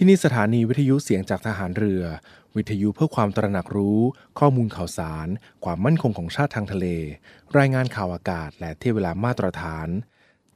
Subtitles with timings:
[0.00, 2.02] ที่นี่สถานีวิทยุเสียงจากทหารเรือ
[2.56, 4.00] วิทยุเพื่อความตระหนักรู้
[4.38, 5.28] ข้อมูลข่าวสาร
[5.64, 6.86] ความมั่นคงของชาติทางทะเล
[7.58, 9.88] รายงานข่าวอากาศ และเที่เวลามาตรฐาน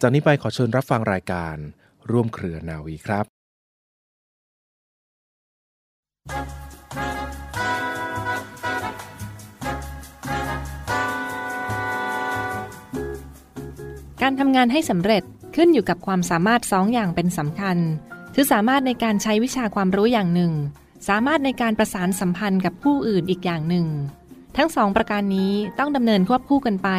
[0.01, 1.57] จากนี้ไปขอเชิญรับฟังรายการ
[2.11, 3.27] ร่วมเครือนาวีครับ
[14.23, 15.23] การทำงานให้สำเร็จ
[15.57, 17.79] ขึ้นอยู่กับความสามารถสองอย่างเป็นสำคัญ
[18.35, 20.53] คือสามารถในการใช้วิชาความรู้อย่างหนึ่ง
[21.09, 23.87] สามารถในการประสานสัมพันธ์กับผู้อื่นอีกอย่างหนึ่ง
[24.57, 26.91] ทั้งสองประการนี้ต้องดำเนินควบคู่กันไป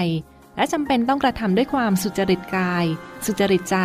[0.55, 2.85] และจำเป็นต้องกระทำด้วยความสุจริตกาย
[3.25, 3.77] สุจริตใจ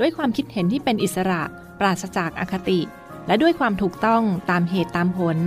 [0.00, 1.42] ด้วยความคิดเห็นที่เป็นอิสระ
[1.78, 2.80] ปราศจากอคติ
[3.26, 5.38] และด้วยความถูกต้องตามเหตุตามผล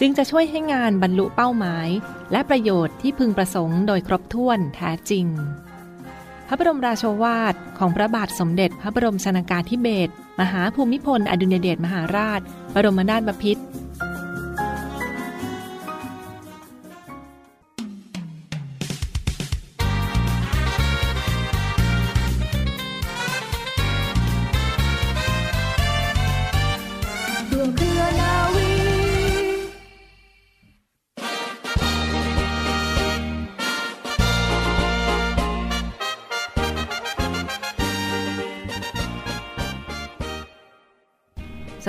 [0.00, 1.88] จึงจะช่วยให้งานบรรลุเป้าหมาย
[2.32, 5.26] และประโยชน์ที่พึงประสงค์โดยครบถ้วนแท้จริง
[6.48, 12.40] พระบรมราโชวาทของพระบาทสมเด็จพระบรมชนากาธิเบศร มหาภูมิพล อดุลยเดชมหาราช
[12.74, 13.62] บรมนาถบพิตร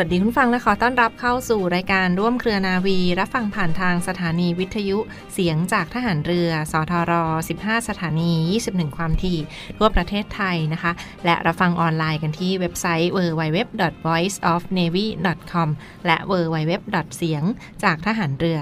[0.01, 4.97] วัสดีคุณฟังและขอต้อนรับเข้าสู่รายการร่วมเครือนาวี รับฟังผ่านทางสถานีวิทยุ
[5.33, 7.13] เสียงจากทหารเรือ สทร
[7.49, 8.31] 15 สถานี
[8.65, 9.37] 21 ความถี่
[9.77, 10.91] ทั่วประเทศไทยนะคะ
[11.25, 15.69] และรับฟังออนไลน์กันที่เว็บไซต์ www.voiceofnavy.com
[16.05, 16.71] และ www.
[17.17, 17.43] เสียง
[17.83, 18.57] จากทหารเรือ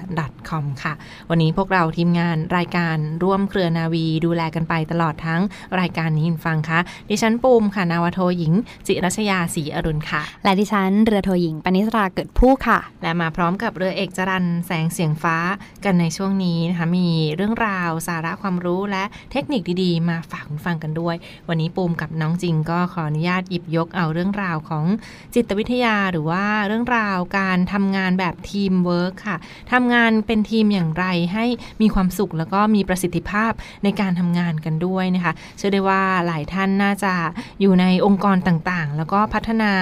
[0.50, 0.94] .com ค่ะ
[1.30, 5.42] วันนี้พวกเราทีมงานรายการร่วมเครือนาวีดูแลกันไปตลอดทั้ง
[5.80, 6.80] รายการนี้คุณฟังคะ
[7.10, 8.54] ดิฉันปูมค่ะนาวโทหญิง
[8.88, 15.38] จิรัชยาศรีอรุณค่ะ และดิฉันเรือโทหญิงปณิสราเกิดผู้ค่ะ และมาพร้อมกับเรือเอกจรันแสงเสียงฟ้า
[15.86, 21.16] กันในช่วงนี้นะคะ มีเรื่องราวสาระความรู้และเทคนิคดีๆ มาฝากคุณผู้ฟังกันด้วย
[21.50, 24.86] วันนี้ปูมกับน้องจริงก็ขออนุญาตหยิบยกเอาเรื่องราวของ
[25.36, 29.38] จิตวิทยาหรือว่าเรื่องราวการทำงานแบบทีมเวิร์คค่ะ
[29.72, 31.46] ทำงานเป็นทีมอย่างไรให้
[31.82, 33.52] มีความสุขแล้วก็มีประสิทธิภาพ
[33.84, 37.14] ในการทำงานกันด้วยนะคะเชื่อได้ว่าหลายท่านน่าจะ
[37.62, 39.74] อยู่ในองค์กรต่างๆ แล้วก็พัฒนา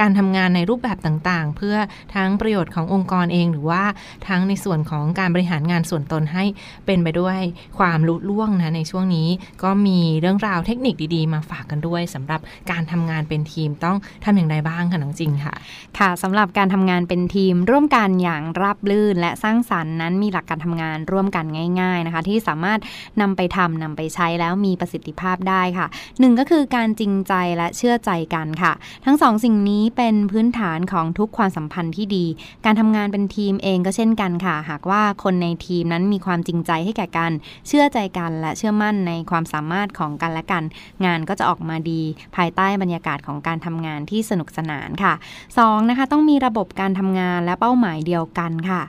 [0.00, 1.76] การทำงานในรูปแบบต่างๆ เพื่อ
[2.14, 3.84] ทั้งประโยชน์ขององค์กรเอง หรือว่า
[4.28, 6.44] ทั้งในส่วนของการบริหารงานส่วนตนให้
[6.86, 7.38] เป็นไปด้วย
[7.78, 9.28] ความลุล่วงนะในช่วงนี้
[9.62, 12.40] ก็มีเรื่องราวเทคนิคดีๆ มาฝากกันด้วยสำหรับ
[12.70, 15.54] การทำงานเป็นทีมต้องทำอย่างไรบ้างคะน้องจริงค่ะ
[15.98, 21.46] ค่ะสำหรับการทำงานเป็นทีม ร่วมกันอย่างราบรื่น และสร้างสรรค์นั้นมีหลักการทำงานร่วมกัน
[21.80, 22.80] ง่าย ๆนะคะ ที่สามารถ
[23.20, 25.86] นำไปทำนำไปใช้แล้วมีประสิทธิภาพได้ค่ะ
[26.20, 28.72] หนึ่งก็คือการจริงใจและเชื่อใจกันค่ะ
[29.04, 32.24] ทั้งสองสิ่งนี้เป็นพื้นฐานของทุกความสัมพันธ์ที่ดี
[32.64, 37.32] การทำงานเป็นทีมเองก็เช่นกันค่ะ หากว่าคนในทีมนั้นมีความจริงใจให้แก่กัน
[37.68, 40.64] เชื่อใจกันและเชื่อมั่นในความสามารถของกันและกัน
[41.04, 42.00] งานก็จะออกมาดี
[42.36, 45.12] ภายใต้บรรยากาศของการทำงานที่สนุกสนานค่ะ
[45.52, 45.90] 2.
[45.90, 48.82] นะคะต้องมีระบบการทำงานและเป้าหมายเดียวกันค่ะ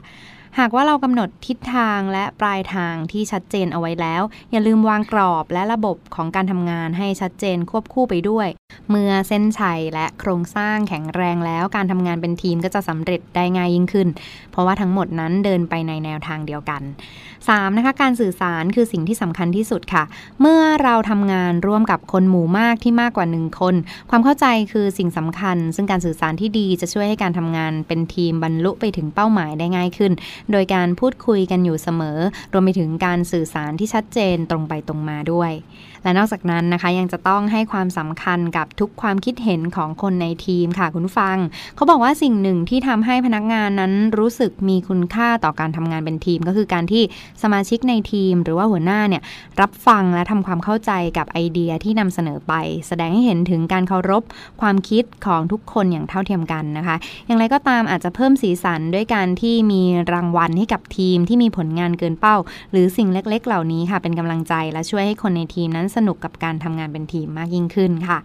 [0.59, 8.47] หากว่าเรากำหนดทิศทางและปลายทางที่ชัดเจนเอาไว้แล้ว อย่าลืมวางกรอบและระบบของการทำงานให้ชัดเจนควบคู่ไปด้วย
[8.89, 14.07] เมื่อเส้นชัยและโครงสร้างแข็งแรงแล้วการทำงานเป็นทีมก็จะสำเร็จได้ง่ายยิ่งขึ้น
[14.51, 16.81] เพราะว่าทั้งหมดนั้นเดินไปในแนวทางเดียวกัน
[17.31, 17.77] 3.
[17.77, 20.03] นะคะการสื่อสารคือสิ่งที่สำคัญที่สุดค่ะ
[20.41, 23.75] เมื่อเราทำงานร่วมกับคนหมู่มากที่มากกว่าหนึ่งคน
[24.09, 30.11] ความเข้าใจคือสิ่งสำคัญ ซึ่งการสื่อสารที่ดีจะช่วยให้การทำงานเป็นทีมบรรลุไปถึงเป้าหมายได้ง่ายขึ้น
[30.51, 32.19] โดยการพูดคุยกันอยู่เสมอ
[32.53, 35.51] รวมไปถึงการสื่อสารที่ชัดเจนตรงไปตรงมาด้วย
[36.03, 41.37] และนอกจากนั้นนะคะยังจะต้องให้ความสำคัญกับทุกความคิดเห็นของคนในทีมค่ะคุณฟัง
[41.75, 47.03] เขาบอกว่าสิ่งหนึ่งที่ทำให้พนักงานนั้นรู้สึกมีคุณค่าต่อการทำงานเป็นทีม ก็คือการที่
[47.43, 49.21] สมาชิกในทีม หรือว่าหัวหน้าเนี่ย
[49.61, 52.53] รับฟังและทำความเข้าใจกับไอเดียที่นำเสนอไป
[52.87, 54.23] แสดงให้เห็นถึงการเคารพ
[54.61, 56.95] ความคิดของทุกคนอย่างเท่าเทียมกันนะคะ
[57.27, 59.81] อย่างไรก็ตามอาจจะเพิ่มสีสันด้วยการที่มี
[60.13, 62.35] รางวัลให้กับทีมที่มีผลงานเกินเป้า
[62.71, 68.19] หรือสิ่งเล็กๆ เหล่านี้ค่ะ เป็นกำลังใจและช่วยให้คนในทีมนั้นสนุกกับการทำงานเป็นทีมมากยิ่งขึ้นค่ะ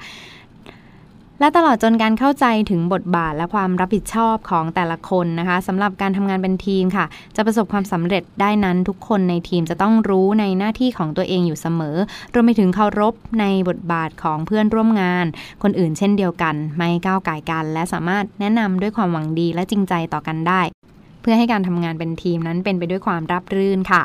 [1.40, 7.06] และตลอดจนการเข้าใจถึงบทบาทและความรับผิดชอบของแต่ละคนนะคะสำหรับการทำงานเป็นทีมค่ะ
[7.36, 11.96] จะประสบความสำเร็จได้นั้นทุกคนในทีมจะต้องรู้ในหน้าที่ของตัวเองอยู่เสมอ
[12.32, 15.26] รวมไปถึงเคารพในบทบาทของเพื่อนร่วมงาน
[15.62, 20.62] คนอื่นเช่นเดียวกัน ไม่ก้าวไก่กัน และสามารถแนะนำด้วยความหวังดีและจริงใจต่อกันได้
[21.26, 24.02] เพื่อให้การทำงานเป็นทีมนั้นเป็นไปด้วยความราบรื่นค่ะ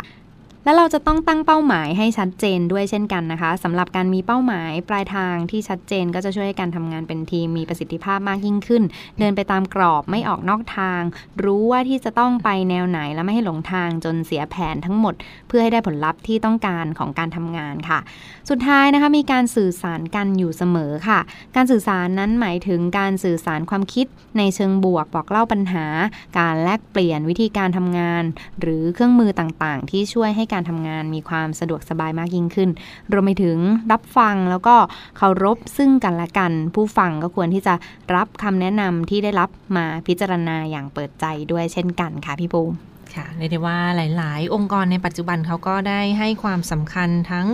[0.66, 8.84] และเราจะต้องตั้งเป้าหมายให้ชัดเจนด้วยเช่นกันนะคะสำหรับการมีเป้าหมายปลายทางที่ชัดเจนก็จะช่วยให้การทำงานเป็นทีมมีประสิทธิภาพมากยิ่งขึ้น
[9.20, 11.02] เดินไปตามกรอบไม่ออกนอกทาง
[11.44, 15.14] รู้ว่าที่จะต้องไปแนวไหนและไม่ให้หลงทางจนเสียแผนทั้งหมด
[15.48, 18.00] เพื่อให้ได้ผลลัพธ์ที่ต้องการของการทำงานค่ะ
[18.50, 21.20] สุดท้ายนะคะมีการสื่อสารกันอยู่เสมอค่ะ
[21.56, 24.06] การสื่อสารนั้นหมายถึงการสื่อสารความคิด
[24.38, 25.86] ในเชิงบวกบอกเล่าปัญหา
[26.40, 28.24] การแลกเปลี่ยนวิธีการทำงาน
[28.62, 32.70] หรือเครื่องมือต่างๆ ที่ช่วยให้การทำงานมีความสะดวกสบายมากยิ่งขึ้น
[33.12, 33.58] รวมไปถึง
[33.92, 34.76] รับฟังแล้วก็
[35.18, 37.74] เคารพซึ่งกันและกัน ผู้ฟังก็ควรที่จะ
[38.16, 43.80] รับคำแนะนำที่ได้รับมาพิจารณาอย่างเปิดใจด้วยเช่นกันค่ะพี่ปูม ค่ะเรียกได้ว่า
[44.18, 47.48] หลาย ๆ องค์กรในปัจจุบันเขาก็ได้ให้ความสำคัญทั้ง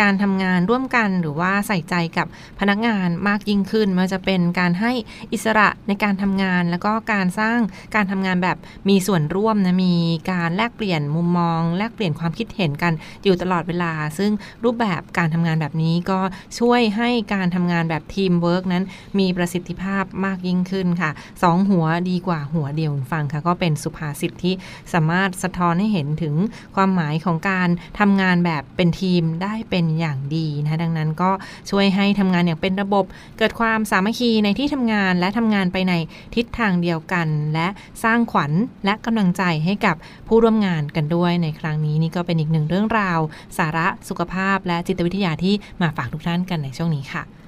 [0.00, 2.26] การทำงานร่วมกันหรือว่าใส่ใจกับ
[2.60, 4.92] พนักงานมากยิ่งขึ้นไม่ว่าจะเป็นการให้
[5.32, 7.58] อิสระในการทำงาน แล้วก็การสร้าง
[7.94, 8.56] การทำงานแบบ
[8.88, 9.94] มีส่วนร่วมนะมี
[10.30, 12.92] การแลกเปลี่ยนมุมมอง แลกเปลี่ยนความคิดเห็นกัน
[13.24, 14.30] อยู่ตลอดเวลา ซึ่ง
[14.64, 16.20] รูปแบบการทำงานแบบนี้ก็
[16.58, 18.84] ช่วยให้การทำงานแบบทีมเวิร์กนั้น
[19.18, 21.10] มีประสิทธิภาพมากยิ่งขึ้นค่ะ
[21.42, 24.54] สองหัวดีกว่าหัวเดียวคุณผู้ฟังค่ะก็เป็นสุภาษิตที่
[24.94, 26.34] สามารถสะท้อนให้เห็นถึง
[26.76, 27.68] ความหมายของการ
[28.00, 31.30] ทำงานแบบเป็นทีมได้เป็นอย่างดีนะคะดังนั้นก็
[31.70, 33.04] ช่วยให้ทำงานอย่างเป็นระบบ
[33.38, 35.92] เกิดความสามัคคีในที่ทำงานและทำงานไปใน
[36.34, 37.66] ทิศทางเดียวกัน และ
[38.04, 38.52] สร้างขวัญ
[38.84, 39.96] และกำลังใจให้กับ
[40.28, 43.18] ผู้ร่วมงานกันด้วยในครั้งนี้นี่ก็เป็นอีกหนึ่งเรื่องราว
[43.58, 47.43] สาระสุขภาพและจิตวิทยาที่มาฝากทุกท่านกันในช่วงนี้ค่ะ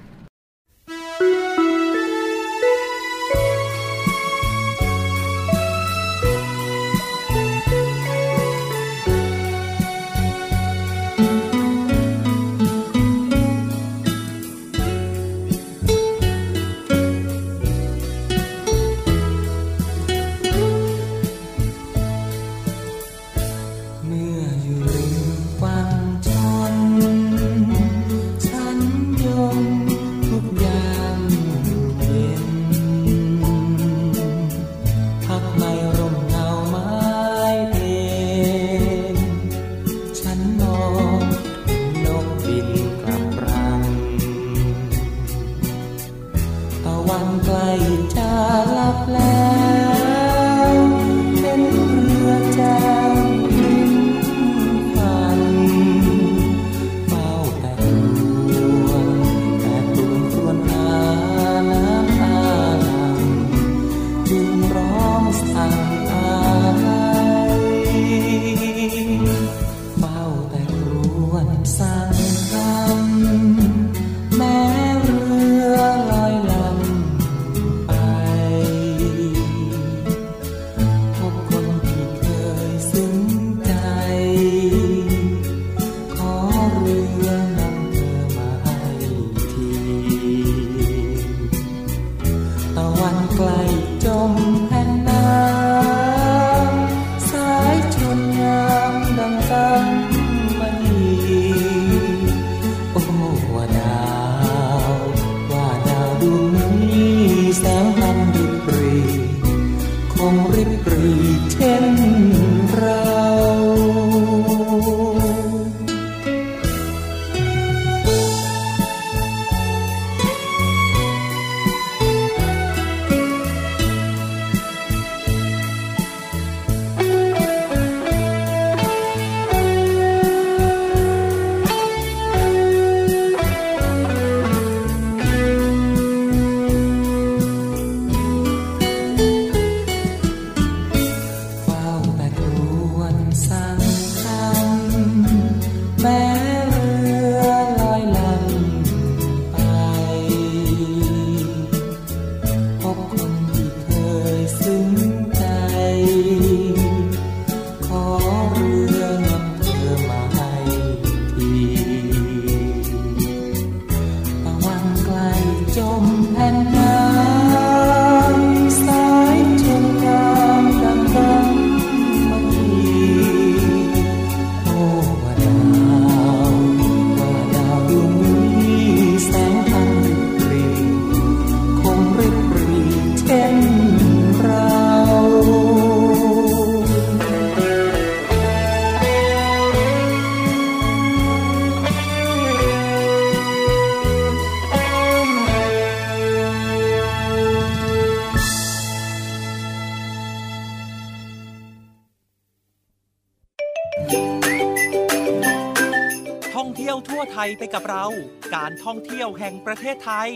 [208.84, 210.30] ท่องเที่ยวแห่งประเทศไทย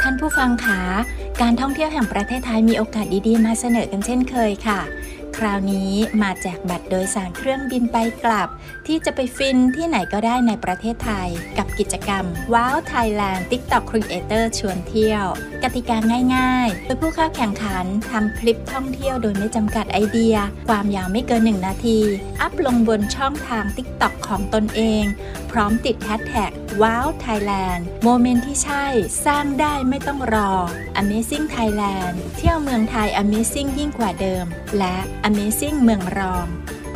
[0.00, 0.82] ท่านผู้ฟังคะ
[1.42, 4.80] การท่องเที่ยวแห่งประเทศไทยมีโอกาสดีๆ มาเสนอกันเช่นเคยค่ะ
[5.38, 5.92] คราวนี้
[6.22, 8.48] มาแจกบัตรโดยสารเครื่องบินไปกลับ
[8.86, 11.28] ที่จะไปฟินที่ไหนก็ได้ในประเทศไทย
[11.58, 15.24] กับกิจกรรม Wow Thailand TikTok Creator ชวนเที่ยว
[15.62, 15.96] กติกา
[16.34, 20.34] ง่ายๆ โดยผู้เข้าแข่งขันทำคลิปท่องเที่ยวโดยไม่จำกัดไอเดีย
[20.68, 21.98] ความยาวไม่เกิน 1 นาที
[22.40, 25.04] อัพลงบนช่องทาง TikTok ของตนเอง
[25.50, 26.50] พร้อมติด hashtag
[26.82, 28.86] Wow Thailand moment ที่ใช่
[29.26, 30.52] สร้างได้ไม่ต้องรอ
[31.00, 34.44] Amazing Thailand เที่ยวเมืองไทย Amazing ยิ่งกว่าเดิม
[34.78, 34.96] และ
[35.28, 36.46] Amazing เมืองรอง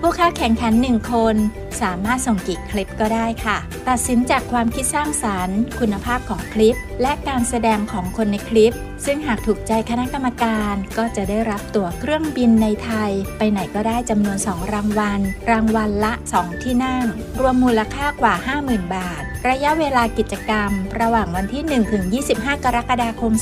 [0.00, 1.36] ผู้เข้าแข่งขันหนึ่งคน
[1.82, 3.58] สามารถส่งกี่คลิปก็ได้ค่ะ
[3.88, 15.20] ตัดสินจากความคิดสร้างสรรค์ คุณภาพของคลิป และการแสดงของคนในคลิป ซึ่งหากถูกใจคณะกรรมการก็จะได้รับตั๋วเครื่องบินในไทย ไปไหนก็ได้จำนวน 2 รางวัล
[15.50, 17.04] รางวัลละ 2 ที่นั่ง
[17.40, 18.34] รวมมูลค่ากว่า
[18.64, 20.70] 50,000 บาท ระยะเวลากิจกรรม
[21.00, 23.32] ระหว่างวันที่ 1 ถึง 25 กรกฎาคม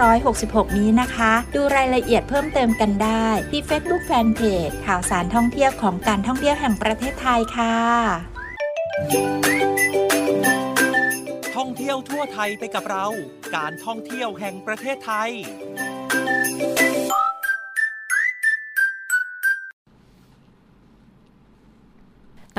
[0.00, 7.76] 2566 นี้นะคะ ดูรายละเอียดเพิ่มเติมกันได้ ที่ Facebook Fanpage ข่าวสารท่องเที่ยวของการท่องเที่ยวแห่งประเทศไทยค่ะ
[11.56, 13.06] ท่องเที่ยวทั่วไทยไปกับเรา
[13.56, 15.30] การท่องเที่ยวแห่งประเทศไทย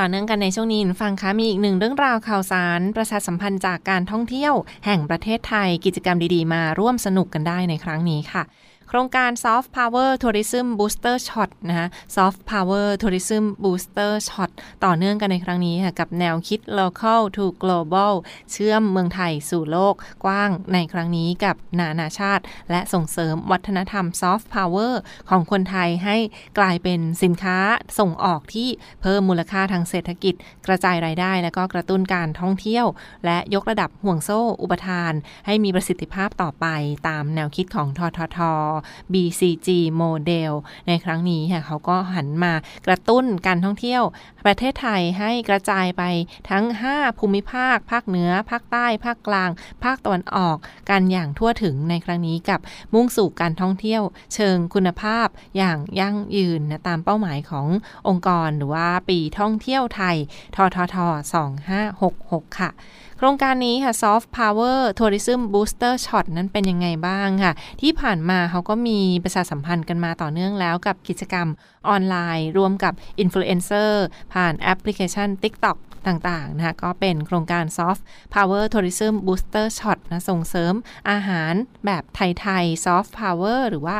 [0.03, 4.53] ต่อเนื่องกันในช่วงนี้ฟังคะมีอีกหนึ่งเรื่องราวข่าวสาร ประชาสัมพันธ์จากการท่องเที่ยว
[4.85, 8.43] แห่งประเทศไทยกิจกรรมดีๆ มาร่วมสนุกกันได้ในครั้งนี้ค่ะ
[8.93, 14.51] โครงการ Soft Power Tourism Booster Shot นะคะ Soft Power Tourism Booster Shot
[14.85, 18.13] ต่อเนื่องกันในครั้งนี้ค่ะกับแนวคิด Local to Global
[18.51, 19.95] เชื่อมเมืองไทยสู่โลก
[20.25, 24.93] กว้างในครั้งนี้กับนานาชาติ และส่งเสริมวัฒนธรรม Soft Power
[25.29, 26.17] ของคนไทยให้
[26.59, 27.57] กลายเป็นสินค้า
[27.99, 28.69] ส่งออกที่
[29.01, 30.33] เพิ่มมูลค่าทางเศรษฐกิจ
[30.67, 32.85] กระจายรายได้ และก็กระตุ้นการท่องเที่ยว
[33.25, 35.13] และยกระดับห่วงโซ่อุปทาน
[35.45, 36.65] ให้มีประสิทธิภาพต่อไป
[37.07, 38.39] ตามแนวคิดของททท
[39.13, 40.51] BCG โมเดล
[40.87, 42.53] ในครั้งนี้ค่ะเขาก็หันมา
[42.87, 44.03] กระตุ้นการท่องเที่ยว
[44.45, 46.03] ประเทศไทยให้กระจายไป
[46.49, 49.49] ทั้ง 5 ภูมิภาค ภาคเหนือ ภาคใต้ ภาคกลาง
[49.83, 50.57] ภาคตะวันออก
[50.89, 52.59] กันอย่างทั่วถึงในครั้งนี้กับ
[52.93, 54.01] มุ่งสู่การท่องเที่ยว
[54.33, 57.67] เชิงคุณภาพอย่างยั่งยืนนะตามเป้าหมายของ
[58.07, 60.15] องค์กรหรือว่าปีท่องเที่ยวไทย
[60.55, 60.95] ททท
[61.77, 62.71] 2566 ค่ะ
[63.17, 71.47] โครงการนี้ค่ะ Soft Power Tourism Booster Shot นั้นเป็นยังไงบ้างค่ะ ที่ผ่านมาเขาก็มีประชาสัมพันธ์กันมาต่อเนื่องแล้วกับกิจกรรม
[71.87, 78.01] ออนไลน์ รวมกับอินฟลูเอนเซอร์ผ่านแอปพลิเคชัน TikTok ต่างๆนะคะก็เป็นโครงการ Soft
[78.33, 80.73] Power Tourism Booster Shot นะส่งเสริม
[81.09, 81.53] อาหาร
[81.85, 83.97] แบบไทยๆ Soft Power หรือว่า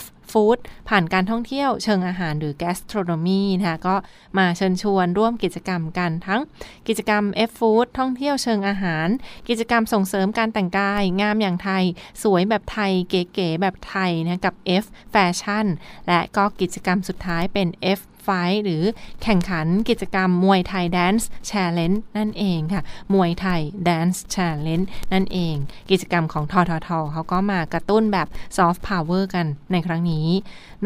[0.00, 0.02] F
[0.32, 0.58] ฟู้ด
[0.88, 3.94] ผ่านการท่องเที่ยวเชิงอาหารหรือ Gastronomy นะคะก็
[4.38, 6.40] มาเชิญชวนร่วมกิจกรรมกันทั้ง
[6.88, 9.08] กิจกรรม F Food ท่องเที่ยวเชิงอาหาร
[9.48, 11.84] กิจกรรมส่งเสริมการแต่งกาย งามอย่างไทย
[12.22, 14.84] สวยแบบไทย เก๋ๆแบบไทยนะกับ F
[15.14, 15.66] Fashion
[16.08, 18.28] และก็กิจกรรมสุดท้ายเป็น F ไฟ
[18.64, 18.82] หรือ
[19.22, 22.82] แข่งขันกิจกรรมมวยไทย dance challenge นั่นเองค่ะ
[23.14, 25.54] มวยไทย dance challenge นั่นเอง
[25.90, 30.26] กิจกรรมของทททเขาก็มากระตุ้นแบบ soft power กันในครั้งนี้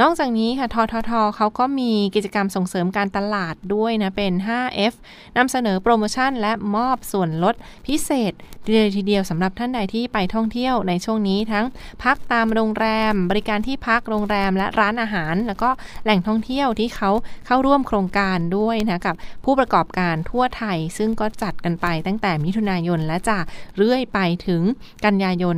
[0.00, 4.95] นอกจากนี้ค่ะทททเขาก็มีกิจกรรมส่งเสริมการตลาดด้วยนะ เป็น 5F
[5.37, 7.55] นำเสนอโปรโมชั่นและมอบส่วนลด
[7.87, 8.33] พิเศษ
[8.71, 11.66] เลยทีเดียวสำหรับท่านใดที่ไปท่องเที่ยวในช่วงนี้ทั้ง
[12.05, 15.71] พักตามโรงแรม บริการที่พักโรงแรมและร้านอาหาร แล้วก็
[16.05, 17.11] แหล่งท่องเที่ยวที่เขา
[17.47, 19.14] เข้าร่วมโครงการด้วยนะกับ
[19.45, 23.38] ผู้ประกอบการทั่วไทย ซึ่งก็จัดกันไปตั้งแต่มิถุนายนและจะ
[23.76, 24.62] เรื่อยไปถึง
[25.04, 25.56] กันยายน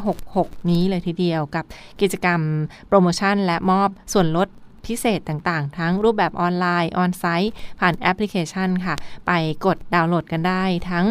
[0.00, 1.64] 2566 นี้เลยทีเดียวกับ
[2.00, 2.40] กิจกรรม
[2.88, 4.48] โปรโมชั่นและมอบส่วนลด
[4.86, 8.94] พิเศษต่างๆ ทั้งรูปแบบออนไลน์ ออนไซต์ ผ่านแอปพลิเคชันค่ะ
[9.26, 9.32] ไป
[9.66, 11.06] กดดาวน์โหลดกันได้ ทั้ง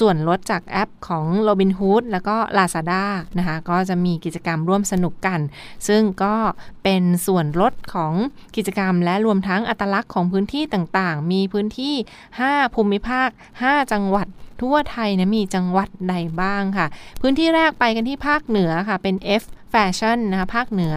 [0.00, 3.04] ส่วนลดจากแอปของ Robinhood แล้วก็ Lazada
[3.38, 5.40] นะคะ ก็จะมีกิจกรรมร่วมสนุกกัน
[5.88, 6.34] ซึ่งก็
[6.84, 8.12] เป็นส่วนลดของ
[8.56, 11.94] กิจกรรม และรวมทั้งอัตลักษณ์ของพื้นที่ต่างๆ มีพื้นที่
[12.34, 13.28] 5 ภูมิภาค
[13.60, 14.26] 5 จังหวัด
[14.62, 16.86] ทั่วไทยนะมีจังหวัดใดบ้างค่ะ
[17.20, 20.94] พื้นที่แรกไปกันที่ภาคเหนือค่ะเป็น F Fashion นะคะภาคเหนือ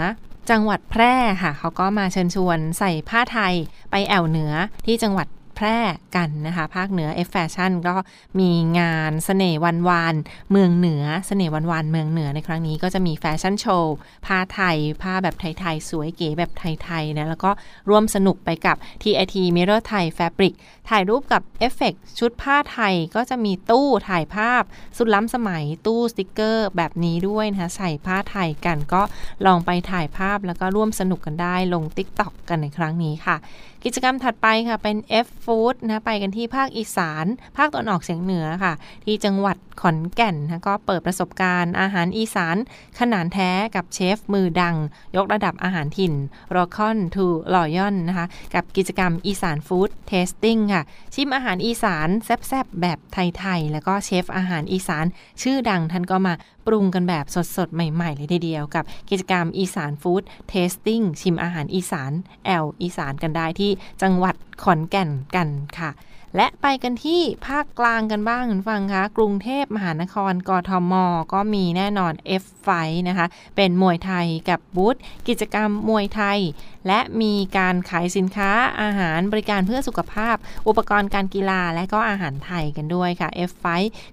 [0.50, 3.54] จังหวัดแพร่ค่ะเขาก็มาเชิญชวนใส่ผ้าไทย
[3.92, 4.54] ไปแอ่วเหนือ
[4.86, 5.28] ที่จังหวัด
[5.58, 5.80] แพร่
[6.16, 7.96] กันนะคะ ภาคเหนือ F Fashion ก็
[8.40, 10.16] มีงานเสน่ห์วันวาน
[10.52, 13.96] เมืองเหนือเสน่ห์วันวานเมืองเหนือในครั้งนี้ก็จะมีแฟชั่นโชว์
[14.26, 17.52] ผ้าไทย ผ้าแบบไทยๆ สวยเก๋แบบไทยๆนะ แล้วก็
[17.90, 20.54] ร่วมสนุกไปกับ TIT Mirror Thai Fabric
[20.90, 24.64] ถ่ายรูปกับเอฟเฟกต์ชุดผ้าไทยก็จะมีตู้ถ่ายภาพ
[24.98, 29.02] สุดล้ำสมัยตู้สติกเกอร์แบบนี้ด้วยนะคะใส่ผ้าไทยกันก็
[29.46, 33.38] ลองไปถ่ายภาพแล้วก็ร่วมสนุกกันได้ลง TikTok กันในครั้งนี้ค่ะ
[33.84, 37.26] กิจกรรมถัดไปค่ะเป็น F ฟู้ดนะไปกันที่ภาคอีสาน
[37.58, 38.74] ภาคตะวันออกเฉียงเหนือค่ะ
[39.06, 42.58] ที่จังหวัดขอนแก่นนะก็เปิดประสบการณ์อาหารอีสาน
[43.00, 44.76] ขนานแท้กับเชฟมือดัง
[45.16, 46.14] ยกระดับอาหารถิ่น
[46.56, 55.06] Local to Royal นะคะกับกิจกรรมอีสาน Food Tasting ค่ะ ชิมอาหารอีสานแซ่บๆแบบไทยๆแล้วก็เชฟอาหารอีสาน
[55.42, 56.34] ชื่อดังท่านก็มา
[56.68, 57.26] ปรุงกันแบบ
[57.58, 62.12] สดๆ ใหม่ๆ เลยทีเดียวกับกิจกรรมอีสาน Food Tasting ชิมอาหารอีสาน
[62.46, 65.48] แอ่วอีสานกันได้ที่จังหวัดขอนแก่นกัน
[65.80, 65.92] ค่ะ
[66.38, 70.94] และไปกันที่ภาคกลางกันบ้างคุณฟังคะกรุงเทพมหานครกทม
[71.34, 72.70] ก็มีแน่นอน F ไฟ
[73.08, 74.96] นะคะ เป็นมวยไทยกับบูธ
[75.28, 76.40] กิจกรรมมวยไทย
[76.88, 80.36] และมีการขายสินค้าอาหารบริการเพื่อสุขภาพ
[80.68, 83.66] อุปกรณ์การกีฬาและก็อาหารไทยกันด้วยค่ะ F ไฟ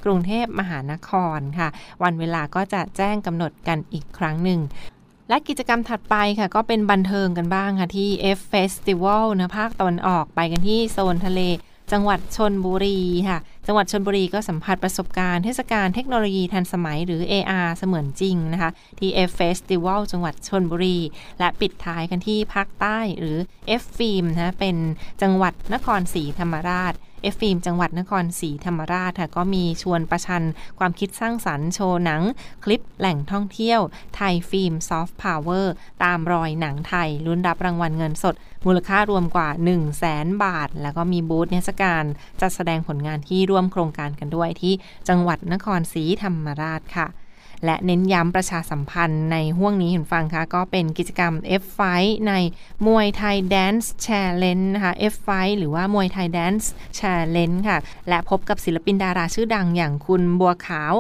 [0.05, 1.69] กรุงเทพมหานครค่ะ
[2.03, 4.61] วันเวลาก็จะแจ้งกำหนดกันอีกครั้งหนึ่ง
[5.29, 11.41] และกิจกรรมถัดไปค่ะ ก็เป็นบันเทิงกันบ้างค่ะ ที่ F Festival นะภาคตะวันออกไปกันที่โซนทะเล
[11.93, 20.99] จังหวัดชนบุรีค่ะ จังหวัดชนบุรีก็สัมผัสประสบการณ์เทศกาลเทคโนโลยีทันสมัยหรือ AR เสมือนจริงนะคะ ที่ F Festival จังหวัดชลบุรี
[21.39, 23.37] และปิดท้ายกันที่ภาคใต้หรือ
[23.81, 24.77] F Film นะเป็น
[25.23, 30.45] จังหวัดนครศรีธรรมราช F Film จังหวัดนครศรีธรรมราชค่ะก็มีชวนประชัน
[30.79, 32.23] ความคิดสร้างสรรค์โชว์หนัง
[32.65, 33.81] คลิปแหล่งท่องเที่ยว
[34.17, 38.35] Thai Film Soft Power ตามรอยหนังไทยลุ้นรับรางวัลเงินสด
[38.67, 42.05] มูลค่ารวมกว่า 1 0 0 0 0แสนบาท แล้วก็มีบูธเทศกาล
[42.41, 44.75] จัดแสดงผลงานที่ร่วมโครงการกันด้วยที่
[45.09, 47.09] จังหวัดนครศรีธรรมราชค่ะ
[47.65, 52.33] และเน้นย้ำประชาสัมพันธ์ในห่วงนี้เห็นฟังคะก็เป็นกิจกรรม F Fight ใน
[52.87, 56.67] มวยไทย Dance Challenge นะคะ F Fight หรือว่ามวยไทย Dance
[56.99, 57.79] Challenge ค่ะ
[58.09, 60.95] และพบกับศิลปินดาราชื่อดังอย่างคุณบัวขาว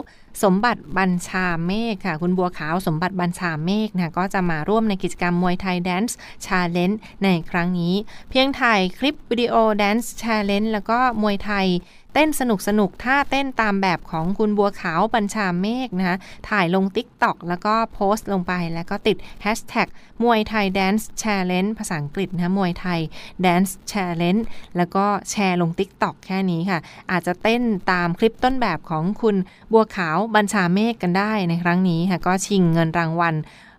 [0.44, 6.12] สมบัติบัญชาเมฆค่ะ คุณบัวขาวสมบัติบัญชาเมฆนะก็จะมาร่วมในกิจกรรมมวยไทย Dance
[6.47, 7.94] Challenge ในครั้งนี้
[8.30, 11.66] เพียงถ่ายคลิปวิดีโอ Dance Challenge แล้วก็มวยไทย
[12.14, 16.16] เต้นสนุกสนุกท่าเต้นตามแบบของคุณบัวขาวบัญชาเมฆนะคะ
[16.49, 19.88] ถ่ายลง TikTok แล้วก็โพสต์ลงไปแล้วก็ติด Hashtag
[20.22, 23.00] มวยไทย Dance Challenge ภาษาอังกฤษนะมวยไทย
[23.44, 24.42] Dance Challenge
[24.77, 29.37] แล้วก็แชร์ลง TikTok แค่นี้ค่ะ อาจจะเต้นตามคลิปต้นแบบของคุณ
[29.72, 33.35] บัวขาวบัญชาเมฆกันได้ในครั้งนี้ค่ะ ก็ชิงเงินรางวัล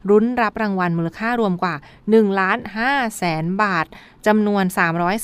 [0.09, 1.75] รุ้นรับรางวัลมูลค่ารวมกว่า
[2.07, 3.85] 1ล้าน5แสนบาท
[4.27, 4.63] จำนวน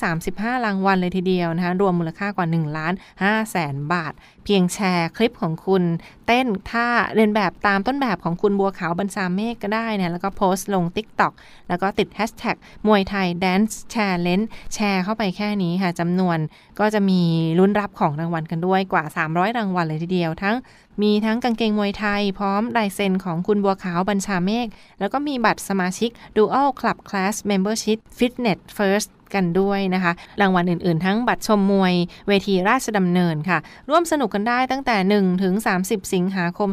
[0.04, 4.14] 335 รางวัลเลยทีเดียวนะคะรวมมูลค่ากว่า1ล้าน5แสนบาท
[4.46, 5.84] เพียงแชร์คลิปของคุณ
[6.28, 11.34] เต้นท่าเรียนแบบตามต้นแบบของคุณบัวขาวบัญชาเมฆก็ได้นะแล้วก็โพสต์ลง TikTok
[11.70, 16.38] แล้วก็ติด Hashtag มวยไทย Dance Challenge แชร์เข้าไปแค่นี้ค่ะจำนวน
[16.80, 17.22] ก็จะมี
[17.60, 20.56] ลุ้นรับของรางวัลกันด้วยกว่า 300 รางวัลเลยทีเดียวทั้ง
[21.02, 24.68] มีทั้งกางเกงมวยไทย พร้อมลายเซ็นของคุณบัวขาวบัญชาเมฆ
[25.00, 31.94] แล้วก็มีบัตรสมาชิก Dual Club Class Membership Fitness First กันด้วยนะคะ รางวัลอื่นๆ ทั้งบัตรชมมวย
[32.28, 33.58] เวทีราชดำเนินค่ะ
[33.90, 36.70] ร่วมสนุกกันได้ตั้งแต่ 1 ถึง 30 สิงหาคม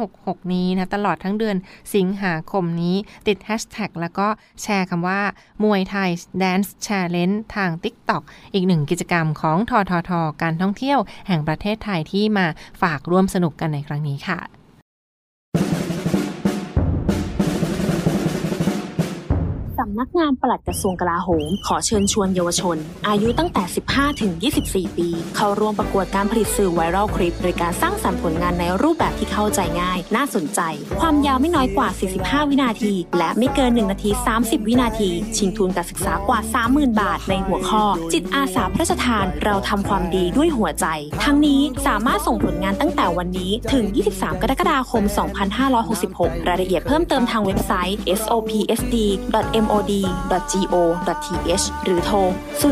[0.00, 1.56] 2566 นี้นะ ตลอดทั้งเดือน
[1.94, 2.96] สิงหาคมนี้
[3.26, 4.26] ติด Hashtag แล้วก็
[4.62, 5.20] แชร์คำว่า
[5.64, 6.10] มวยไทย
[6.42, 8.22] Dance Challenge ทาง TikTok
[8.54, 10.10] อีกหนึ่งกิจกรรมของททท
[10.42, 12.46] การท่องเที่ยวแห่งประเทศไทยที่มา
[12.82, 14.59] ฝากร่วมสนุกกันในครั้งนี้ค่ะ
[19.80, 22.76] สำนักงานปลัดกระทรวงกลาโหม ขอเชิญชวนเยาวชน
[23.08, 23.62] อายุตั้งแต่
[23.92, 24.32] 15 ถึง
[24.64, 30.60] 24 ปี เข้าร่วมประกวดการผลิตสื่อไวรัลคลิปโดยการสร้างสรรค์ผลงานในรูปแบบที่เข้าใจง่าย น่าสนใจ
[31.00, 31.88] ความยาวไม่น้อยกว่า
[32.20, 36.38] 45 วินาที และไม่เกิน 1 นาที 30 วินาที ชิงทุนการศึกษากว่า
[36.70, 40.86] 30,000 บาท ในหัวข้อ จิตอาสาพระราชทานเราทำความดีด้วยหัวใจ
[41.24, 45.04] ทั้งนี้สามารถส่งผลงานตั้งแต่วันนี้ถึง 23 กรกฎาคม
[45.76, 52.16] 2566 รายละเอียดเพิ่มเติมทางเว็บไซต์ sopsd.m mod.go.th หรือโทร
[52.60, 52.70] 02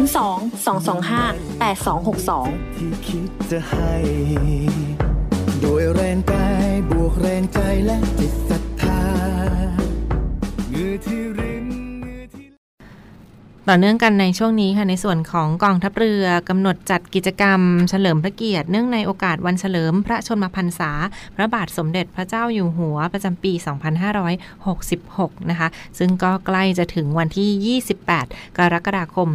[0.67, 3.95] 225 8262 ที่คิดจะให้
[5.61, 9.03] โดยแรงกายบวกแรงใจและจิตศรัทธา
[10.71, 11.23] เมื่อที่
[13.71, 20.91] ต่อเนื่องกันในช่วงนี้ค่ะในส่วนของกองทัพเรือกำหนดจัดกิจกรรม เฉลิมพระเกียรติเนื่องในโอกาสวันเฉลิมพระชนมพรรษา
[21.37, 23.53] พระบาทสมเด็จพระเจ้าอยู่หัวประจำปี
[24.51, 29.29] 2566 นะคะ ซึ่งก็ใกล้จะถึงวันที่ 28 กรกฎาคม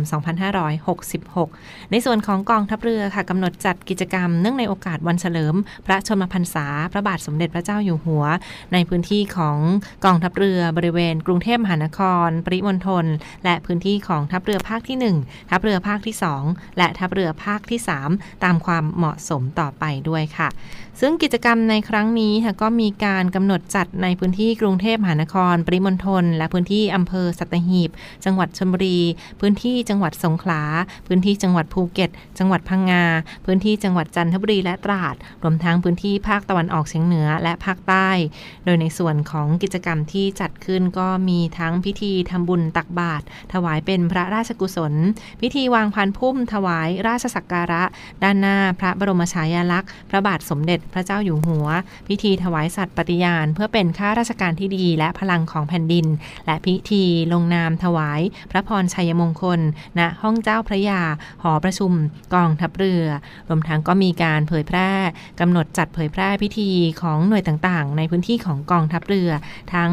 [1.14, 8.26] 2566 ในส่วนของกองทัพเรือค่ะกำหนดจัดกิจกรรมเนื่องในโอกาสวันเฉลิม พระชนมพรรษา พระบาทสมเด็จพระเจ้าอยู่หัว
[8.74, 9.58] ในพื้นที่ของ
[10.06, 13.06] กองทัพเรือบริเวณ กรุงเทพมหานคร ปริมณฑล
[13.44, 17.80] และพื้นที่ของทัพเรือภาคที่ 1 ทัพเรือภาคที่ 2 และทัพเรือภาคที่
[18.12, 20.50] 3 ตามความเหมาะสมต่อไปด้วยค่ะ
[21.02, 27.90] ซึ่งกิจกรรมในครั้งนี้ค่ะก็มีการกำหนดจัดในพื้นที่กรุงเทพมหานคร ปริมณฑลและพื้นที่อำเภอสัตหีบ
[28.26, 29.00] จังหวัดชลบุรี
[29.40, 30.62] พื้นที่จังหวัดสงขลา
[31.08, 32.10] พื้นที่จังหวัดภูเก็ต
[32.40, 33.04] จังหวัดพังงา
[33.46, 38.10] พื้นที่จังหวัดจันทบุรีและตราด รวมทั้งพื้นที่ภาคตะวันออกเฉียงเหนือและภาคใต้
[38.66, 44.94] โดยในส่วนของกิจกรรมที่จัดขึ้นก็มีทั้งพิธีทำบุญตักบาตรถวายเป็นพพระราชกุศล
[45.42, 47.84] พิธีวางพันพุ่มถวายราชสักการะ
[48.24, 51.68] ด้านหน้าพระบรมฉายาลักษณ์ พระบาทสมเด็จพระเจ้าอยู่หัว
[52.08, 56.06] พิธีถวายสัตย์ปฏิญาณ เพื่อเป็นข้าราชการที่ดีและพลังของแผ่นดิน
[56.46, 58.22] และพิธีลงนามถวาย
[58.52, 59.60] พระพรชัยมงคล
[60.00, 61.02] ณห้องเจ้าพระยา
[61.44, 61.92] หอประชุม
[62.34, 63.06] กองทัพเรือ
[63.50, 64.90] รวมทั้งก็มีการเผยแพร่
[65.40, 66.70] กำหนดจัดเผยแพร่พิธี
[67.02, 69.30] ของหน่วยต่างๆ ในพื้นที่ของกองทัพเรือ
[69.74, 69.92] ทั้ง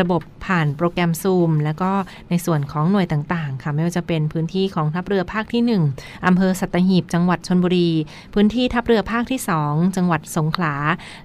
[0.00, 1.90] ระบบผ่านโปรแกรมซูม แล้วก็
[2.30, 5.62] ในส่วนของหน่วยต่างๆค่ะไม่ว่าจะเป็นพื้นที่ของทัพเรือภาคที่
[5.96, 7.90] 1อำเภอสัตหีบ จังหวัดชนบุรี
[8.34, 10.74] พื้นที่ทัพเรือภาคที่ 2 จังหวัดสงขลา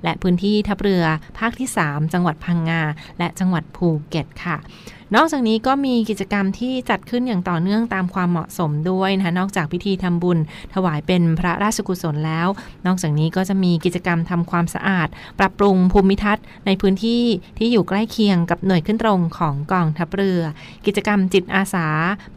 [0.03, 1.03] และพื้นที่ทัพเรือ
[1.39, 2.81] ภาคที่ 3 จังหวัดพังงา
[3.19, 4.57] และจังหวัดภูเก็ตค่ะ
[5.15, 10.37] นอกจากนี้ก็มีกิจกรรมที่จัดขึ้นอย่างต่อเนื่องตามความเหมาะสมด้วยนะคะนอกจากพิธีทำบุญ
[10.73, 12.47] ถวายเป็นพระราชกุศลแล้ว
[12.85, 15.07] นอกจากนี้ก็จะมีกิจกรรมทำความสะอาด
[15.39, 17.23] ปรับปรุงภูมิทัศน์ ในพื้นที่
[17.57, 20.41] ที่อยู่ใกล้เคียงกับหน่วยขึ้นตรงของกองทัพเรือ
[20.85, 21.87] กิจกรรมจิตอาสา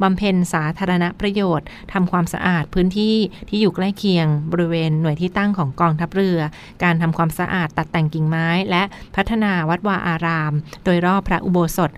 [0.02, 3.16] บำเพ็ญสาธารณประโยชน์ทำความสะอาดพื้นที่
[3.48, 6.38] ที่อยู่ใกล้เคียงบริเวณหน่วยที่ตั้งของกองทัพเรือ
[6.82, 8.82] การทำความสะอาดตัดแต่งกิ่งไม้ และ
[9.16, 10.52] พัฒนาวัดวาอาราม
[10.84, 11.92] โดยรอบพระอุโบสถ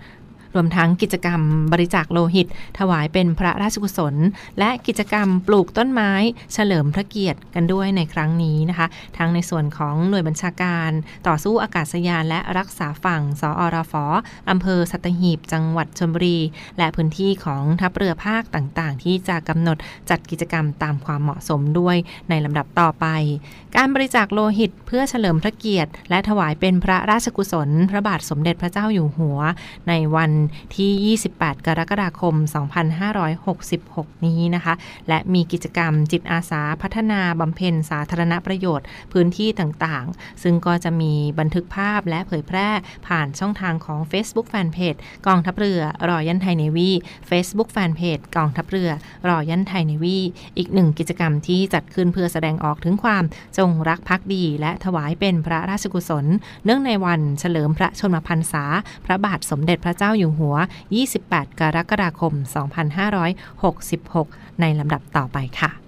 [0.55, 2.47] รวมทั้งกิจกรรมบริจาคโลหิต
[2.79, 4.15] ถวายเป็นพระราชกุศล
[4.59, 6.11] และกิจกรรมปลูกต้นไม้
[6.53, 8.87] เฉลิมพระเกียรติกันด้วยในครั้งนี้นะคะ
[9.17, 10.91] ทั้งในส่วนของหน่วยบัญชาการ
[11.27, 13.93] ต่อสู้อากาศยานและรักษาฝั่ง สอรฟ
[14.49, 16.39] อำเภอสัตหีบ จังหวัดชลบุรี
[16.77, 19.77] และพื้นที่ของทัพเรือภาคต่างๆ ที่จะกำหนด
[20.09, 21.97] จัดกิจกรรมตามความเหมาะสมด้วย
[22.29, 23.05] ในลำดับต่อไป
[23.75, 29.39] การบริจาคโลหิตเพื่อเฉลิมพระเกียรติ และถวายเป็นพระราชกุศล พระบาทสมเด็จพระเจ้าอยู่หัว
[29.87, 30.31] ในวัน
[30.75, 32.35] ที่ 28 กรกฎาคม
[33.49, 34.73] 2566 นี้นะคะ
[35.07, 42.69] และมีกิจกรรมจิตอาสาพัฒนาบำเพ็ญสาธารณประโยชน์ พื้นที่ต่างๆ ซึ่งก็จะมีบันทึกภาพและเผยแพร่
[43.07, 46.89] ผ่านช่องทางของ Facebook Fanpage กองทัพเรือรอยันไทยเนวี
[47.29, 48.89] Facebook Fanpage กองทัพเรือ
[49.27, 50.19] รอยันไทยเนวี
[50.57, 53.23] อีกหนึ่งกิจกรรมที่จัดขึ้นเพื่อแสดงออกถึงความ
[53.57, 56.25] จงรักภักดี และถวายเป็นพระราชกุศล
[56.65, 58.63] เนื่องในวันเฉลิมพระชนมพรรษา
[59.05, 60.55] พระบาทสมเด็จพระเจ้าอยู่หัว
[61.07, 62.33] 28 กรกฎาคม
[63.67, 65.80] 2566 ในลำดับต่อไปค่ะ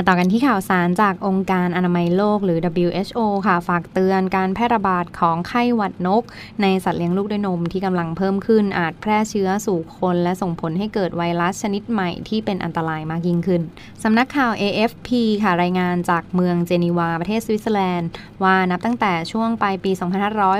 [0.00, 6.22] มาต่อกันที่ข่าวสารจากองค์การอนามัยโลกหรือ WHO ค่ะ ฝากเตือนการแพร่ระบาดของไข้หวัดนก
[6.62, 13.62] ในสัตว์เลี้ยงลูกด้วยนมที่กำลังเพิ่มขึ้นอาจแพร่เชื้อสู่คนและส่งผลให้เกิดไวรัสชนิดใหม่ที่เป็นอันตรายมากยิ่งขึ้น
[14.02, 15.08] สำนักข่าว AFP
[15.42, 18.08] ค่ะรายงานจากเมืองเจนีวาประเทศสวิตเซอร์แลนด์
[18.42, 19.90] ว่านับตั้งแต่ช่วงปลายปี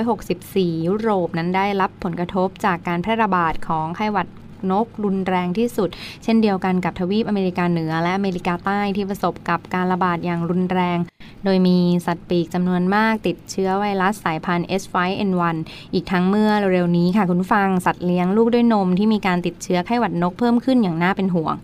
[0.09, 4.27] 2564 ยุโรปนั้นได้รับผลกระทบจากการแพร่ระบาดของไข้หวัด
[4.71, 5.89] นกรุนแรงที่สุด
[6.23, 10.99] เช่นเดียวกันกับทวีปอเมริกาเหนือและอเมริกาใต้ที่ประสบกับการระบาดอย่างรุนแรง
[11.45, 15.55] โดยมีสัตว์ปีกจำนวนมากติดเชื้อไวรัสสายพันธุ์ H5N1
[15.93, 21.55] อีกทั้งเมื่อเร็วๆนี้ค่ะคุณฟังสัตว์เลี้ยงลูกด้วยนมที่มีการติดเชื้อไข้หวัดนกเพิ่มขึ้นอย่างน่าเป็นห่วง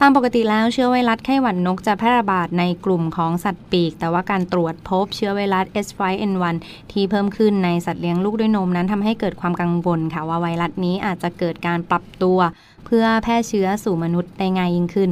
[0.00, 6.56] ตามปกติแล้วเชื้อไวรัสไข้หวัดนกจะแพร่ระบาดในกลุ่มของสัตว์ปีก แต่ว่าการตรวจพบเชื้อไวรัส H5N1
[6.92, 12.38] ที่เพิ่มขึ้นในสัตว์เลี้ยงลูกด้วยนมนั้นทำให้เกิดความกังวลค่ะว่าไวรัสนี้อาจจะเกิดการปรับตัว
[12.86, 15.10] เพื่อแพร่เชื้อสู่มนุษย์ได้ง่ายยิ่งขึ้น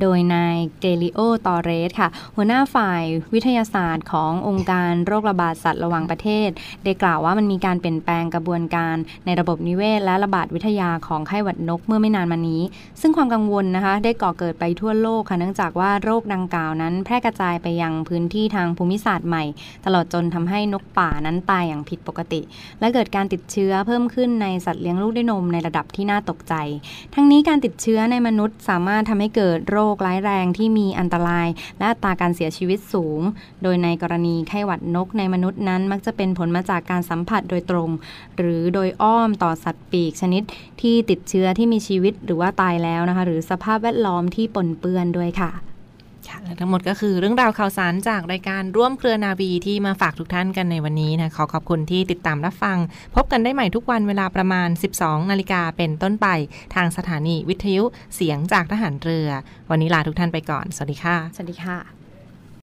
[0.00, 3.02] โดยนายเกลิโอ ตอเรสค่ะ หัวหน้าฝ่าย
[3.34, 6.48] วิทยาศาสตร์ขององค์การโรคระบาดสัตว์ระหว่างประเทศ
[6.84, 12.62] ได้กล่าวว่ามันมีการเปลี่ยนแปลงกระบวนการในระบบนิเวศ และระบาดวิทยาของไข้หวัดนกเมื่อไม่นานมานี้
[13.00, 19.44] ซึ่งความกังวลนะคะได้ก่อเกิดไปทั่วโลกค่ะเนื่องจากว่าโรคดังกล่าวนั้น แพร่กระจายไปยังพื้นที่ทางภูมิศาสตร์ใหม่
[19.84, 22.40] ตลอดจนทำให้นกป่านั้นตายอย่างผิดปกติ
[22.80, 26.54] และเกิดการติดเชื้อเพิ่มขึ้นในสัตว์เลี้ยงลูกด้วยนมในระดับที่น่าตกใจ
[27.14, 33.20] ทั้งนี้การติดเชื้อในมนุษย์สามารถทำให้เกิดโรคร้ายแรงที่มีอันตราย และอัตราการเสียชีวิตสูง
[33.62, 37.90] โดยในกรณีไข้หวัดนกในมนุษย์นั้น มักจะเป็นผลมาจากการสัมผัสโดยตรง
[38.36, 40.42] หรือโดยอ้อมต่อสัตว์ปีกชนิด
[40.80, 45.71] ที่ติดเชื้อที่มีชีวิตหรือว่าตายแล้วนะคะ หรือสภาพแวดล้อมที่ปนเปื้อนด้วยค่ะ
[46.28, 52.78] ค่ะและทั้งหมดก็คือเรื่องราวข่าวสารจากรายการร่วมเครือนาวีที่มาฝากทุกท่านกันในวันนี้นะขอขอบคุณที่ติดตามรับฟัง
[53.14, 56.26] พบกันได้ใหม่ทุกวันเวลาประมาณ 12 นาฬิกาเป็นต้นไป
[56.74, 59.28] ทางสถานีวิทยุเสียงจากทหารเรือ
[59.70, 62.01] วันนี้ลาทุกท่านไปก่อน สวัสดีค่ะ สวัสดีค่ะ